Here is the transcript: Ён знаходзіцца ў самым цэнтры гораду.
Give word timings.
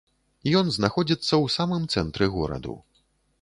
Ён 0.61 0.71
знаходзіцца 0.77 1.23
ў 1.25 1.45
самым 1.57 1.85
цэнтры 1.97 2.31
гораду. 2.39 2.75